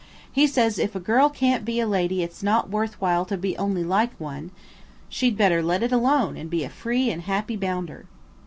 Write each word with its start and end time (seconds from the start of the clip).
He 0.31 0.47
says 0.47 0.79
if 0.79 0.95
a 0.95 0.99
girl 0.99 1.29
can't 1.29 1.63
be 1.63 1.79
a 1.79 1.85
lady 1.85 2.23
it's 2.23 2.41
not 2.41 2.71
worth 2.71 2.99
while 2.99 3.23
to 3.25 3.37
be 3.37 3.55
only 3.59 3.83
like 3.83 4.19
one–she'd 4.19 5.37
better 5.37 5.61
let 5.61 5.83
it 5.83 5.91
alone 5.91 6.35
and 6.37 6.49
be 6.49 6.63
a 6.63 6.69
free 6.71 7.11
and 7.11 7.21
happy 7.21 7.55
bounder. 7.55 8.07